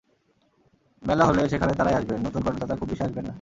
[1.03, 3.29] মেলা হলে সেখানে তাঁরাই আসবেন, নতুন করদাতা খুব বেশি আসবেন না।